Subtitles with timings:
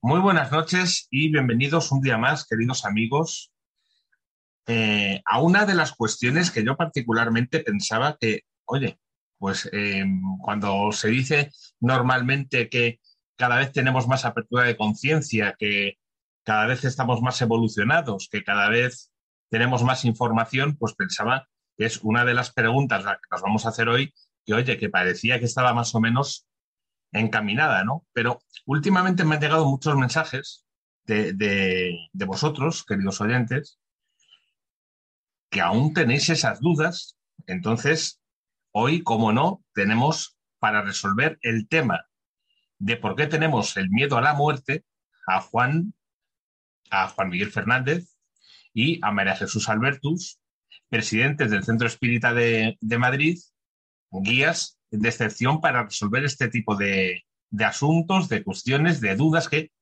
[0.00, 3.50] Muy buenas noches y bienvenidos un día más, queridos amigos,
[4.68, 9.00] eh, a una de las cuestiones que yo particularmente pensaba que, oye,
[9.38, 10.04] pues eh,
[10.40, 11.50] cuando se dice
[11.80, 13.00] normalmente que
[13.36, 15.98] cada vez tenemos más apertura de conciencia, que
[16.44, 19.10] cada vez estamos más evolucionados, que cada vez
[19.50, 23.70] tenemos más información, pues pensaba que es una de las preguntas que nos vamos a
[23.70, 24.14] hacer hoy,
[24.46, 26.46] que oye, que parecía que estaba más o menos
[27.12, 28.06] encaminada, ¿no?
[28.12, 30.64] Pero últimamente me han llegado muchos mensajes
[31.04, 33.78] de, vosotros, queridos oyentes,
[35.50, 37.16] que aún tenéis esas dudas.
[37.46, 38.20] Entonces,
[38.72, 42.06] hoy, como no, tenemos para resolver el tema
[42.78, 44.84] de por qué tenemos el miedo a la muerte
[45.26, 45.94] a Juan,
[46.90, 48.16] a Juan Miguel Fernández
[48.72, 50.38] y a María Jesús Albertus,
[50.88, 53.38] presidentes del Centro Espírita de, de Madrid,
[54.10, 57.24] guías de excepción para resolver este tipo de,
[57.60, 59.72] asuntos, de cuestiones, de dudas que,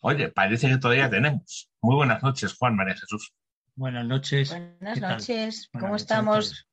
[0.00, 1.70] oye, parece que todavía tenemos.
[1.80, 3.34] Muy buenas noches, Juan María Jesús.
[3.74, 4.50] Buenas noches.
[4.50, 5.70] Buenas noches.
[5.78, 6.68] ¿Cómo estamos?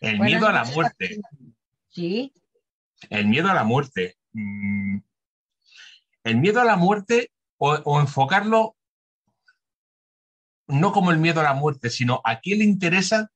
[0.00, 1.20] El miedo a la muerte.
[1.88, 2.32] Sí.
[3.08, 4.16] El miedo a la muerte.
[4.32, 4.98] Mm.
[6.24, 8.76] El miedo a la muerte o enfocarlo
[10.66, 13.30] no como el miedo a la muerte, sino a quién le interesa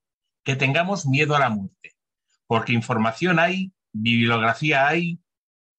[0.44, 1.94] que tengamos miedo a la muerte
[2.47, 5.19] porque información hay, bibliografía hay,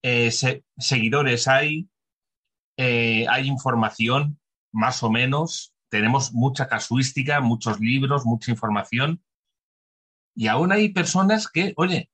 [0.03, 0.31] eh,
[0.77, 1.89] seguidores hay,
[2.77, 4.39] eh, hay información,
[4.71, 9.23] más o menos, tenemos mucha casuística, muchos libros, mucha información,
[10.36, 12.09] y aún hay personas que, oye,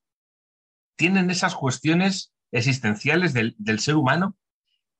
[0.95, 4.37] tienen esas cuestiones existenciales del, del ser humano,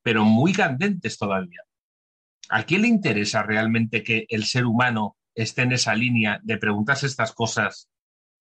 [0.02, 1.62] pero muy candentes todavía.
[2.50, 7.06] ¿A quién le interesa realmente que el ser humano esté en esa línea de preguntarse
[7.06, 7.90] estas cosas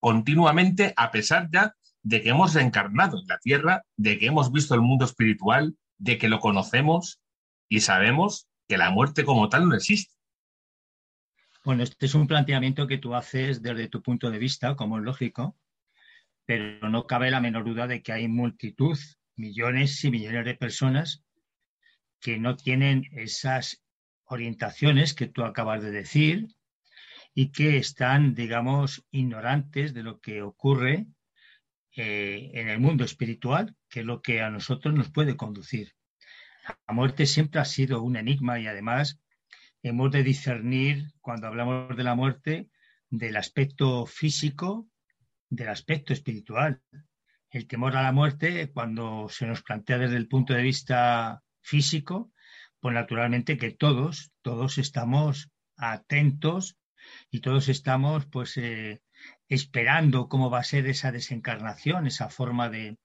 [0.00, 4.74] continuamente a pesar ya de que hemos reencarnado en la Tierra, de que hemos visto
[4.74, 7.20] el mundo espiritual, de que lo conocemos
[7.68, 10.14] y sabemos que la muerte como tal no existe.
[11.62, 15.04] Bueno, este es un planteamiento que tú haces desde tu punto de vista, como es
[15.04, 15.58] lógico,
[16.46, 18.98] pero no cabe la menor duda de que hay multitud,
[19.36, 21.22] millones y millones de personas
[22.18, 23.82] que no tienen esas
[24.24, 26.48] orientaciones que tú acabas de decir,
[27.34, 31.06] y que están, digamos, ignorantes de lo que ocurre
[31.96, 35.94] eh, en el mundo espiritual, que es lo que a nosotros nos puede conducir.
[36.86, 39.20] La muerte siempre ha sido un enigma y además
[39.82, 42.68] hemos de discernir, cuando hablamos de la muerte,
[43.08, 44.88] del aspecto físico,
[45.48, 46.80] del aspecto espiritual.
[47.50, 52.32] El temor a la muerte, cuando se nos plantea desde el punto de vista físico,
[52.78, 56.76] pues naturalmente que todos, todos estamos atentos
[57.30, 59.02] y todos estamos pues eh,
[59.48, 62.98] esperando cómo va a ser esa desencarnación, esa forma de,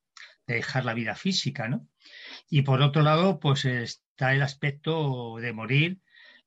[0.48, 1.88] dejar la vida física, ¿no?
[2.50, 6.00] Y por otro lado, pues está el aspecto de morir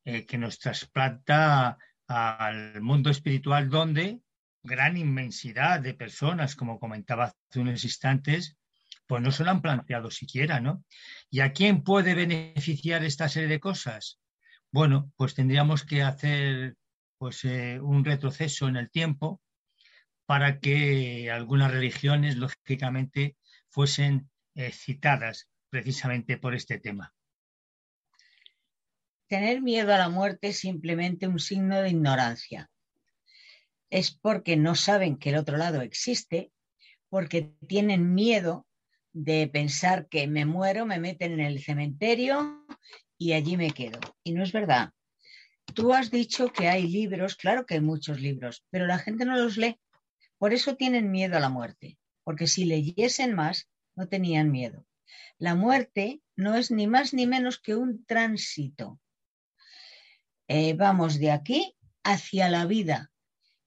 [0.05, 4.21] eh, que nos trasplanta al mundo espiritual donde
[4.63, 8.57] gran inmensidad de personas, como comentaba hace unos instantes,
[9.07, 10.85] pues no se lo han planteado siquiera, ¿no?
[11.31, 14.21] ¿Y a quién puede beneficiar esta serie de cosas?
[14.71, 16.77] Bueno, pues tendríamos que hacer
[17.19, 19.41] pues, eh, un retroceso en el tiempo
[20.27, 23.37] para que algunas religiones, lógicamente,
[23.69, 27.15] fuesen eh, citadas precisamente por este tema.
[29.27, 32.71] Tener miedo a la muerte es simplemente un signo de ignorancia.
[33.91, 36.51] Es porque no saben que el otro lado existe,
[37.09, 38.67] porque tienen miedo
[39.13, 42.67] de pensar que me muero, me meten en el cementerio
[43.17, 43.99] y allí me quedo.
[44.23, 44.93] Y no es verdad.
[45.75, 49.37] Tú has dicho que hay libros, claro que hay muchos libros, pero la gente no
[49.37, 49.79] los lee.
[50.39, 54.87] Por eso tienen miedo a la muerte, porque si leyesen más, no tenían miedo.
[55.39, 59.01] La muerte no es ni más ni menos que un tránsito.
[60.49, 63.13] Eh, vamos de aquí hacia la vida.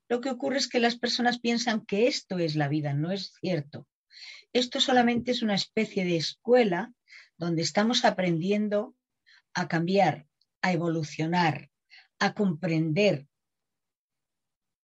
[0.09, 3.33] Lo que ocurre es que las personas piensan que esto es la vida, no es
[3.39, 3.87] cierto.
[4.51, 6.93] Esto solamente es una especie de escuela
[7.37, 8.95] donde estamos aprendiendo
[9.53, 10.27] a cambiar,
[10.61, 11.70] a evolucionar,
[12.21, 13.27] a comprender.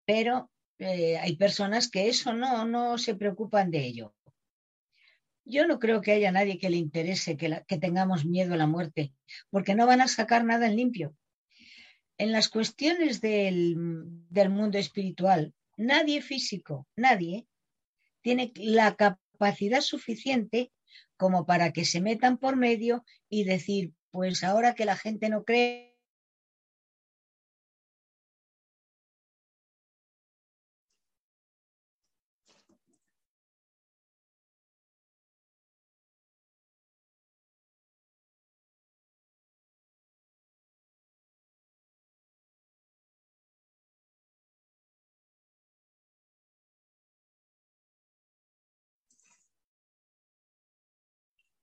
[0.06, 4.14] Pero eh, hay personas que eso no, no se preocupan de ello.
[5.44, 8.66] Yo no creo que haya nadie que le interese que, que tengamos miedo a la
[8.66, 9.12] muerte,
[9.50, 11.14] porque no van a sacar nada en limpio.
[12.18, 13.76] En las cuestiones del,
[14.30, 17.46] del mundo espiritual, nadie físico, nadie,
[18.22, 20.72] tiene la capacidad suficiente
[21.18, 25.44] como para que se metan por medio y decir, pues ahora que la gente no
[25.44, 25.95] cree,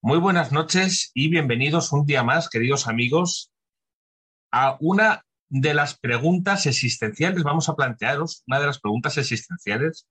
[0.06, 3.54] Muy buenas noches y bienvenidos un día más, queridos amigos,
[4.52, 7.44] a una de las preguntas existenciales.
[7.44, 10.06] Vamos a plantearos una de las preguntas existenciales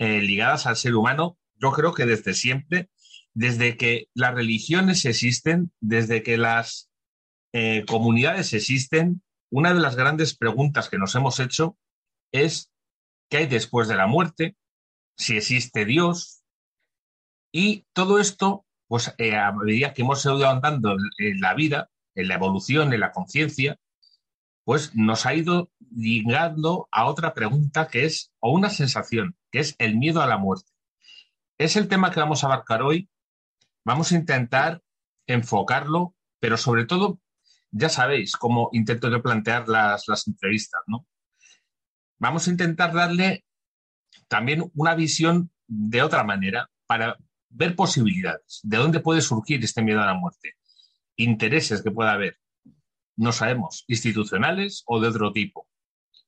[0.00, 1.38] eh, ligadas al ser humano.
[1.54, 2.90] Yo creo que desde siempre,
[3.32, 6.90] desde que las religiones existen, desde que las
[7.52, 11.78] eh, comunidades existen, una de las grandes preguntas que nos hemos hecho
[12.32, 12.72] es
[13.28, 14.56] qué hay después de la muerte,
[15.16, 16.42] si existe Dios.
[17.52, 22.26] Y todo esto pues eh, a medida que hemos ido andando en la vida, en
[22.26, 23.78] la evolución, en la conciencia,
[24.64, 29.76] pues nos ha ido ligando a otra pregunta que es, o una sensación, que es
[29.78, 30.72] el miedo a la muerte.
[31.56, 33.08] Es el tema que vamos a abarcar hoy.
[33.84, 34.82] Vamos a intentar
[35.28, 37.20] enfocarlo, pero sobre todo,
[37.70, 41.06] ya sabéis cómo intento yo plantear las, las entrevistas, ¿no?
[42.18, 43.44] Vamos a intentar darle
[44.26, 47.16] también una visión de otra manera para
[47.50, 50.54] ver posibilidades, de dónde puede surgir este miedo a la muerte,
[51.16, 52.38] intereses que pueda haber,
[53.16, 55.68] no sabemos, institucionales o de otro tipo.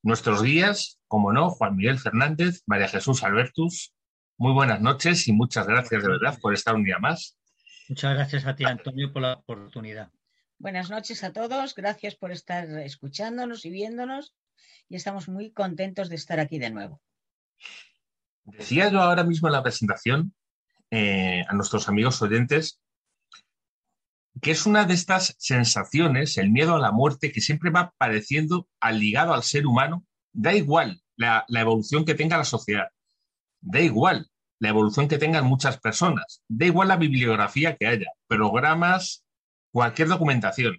[0.02, 3.94] Nuestros guías, como no, Juan Miguel Fernández, María Jesús Albertus,
[4.36, 7.38] muy buenas noches y muchas gracias de verdad por estar un día más.
[7.88, 10.10] Muchas gracias a ti, Antonio, por la oportunidad.
[10.58, 14.34] Buenas noches a todos, gracias por estar escuchándonos y viéndonos
[14.88, 17.00] y estamos muy contentos de estar aquí de nuevo.
[18.44, 20.34] Decía yo ahora mismo en la presentación
[20.92, 22.80] eh, a nuestros amigos oyentes
[24.40, 28.68] que es una de estas sensaciones, el miedo a la muerte, que siempre va pareciendo
[28.80, 30.04] al ligado al ser humano.
[30.32, 32.88] Da igual la, evolución que tenga la sociedad,
[33.60, 39.24] da igual la evolución que tengan muchas personas, da igual la bibliografía que haya, programas,
[39.70, 40.78] cualquier documentación,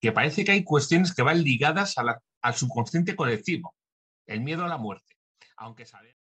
[0.00, 3.74] que parece que hay cuestiones que van ligadas al subconsciente colectivo,
[4.26, 5.14] el miedo a la muerte,
[5.56, 6.23] aunque sabemos.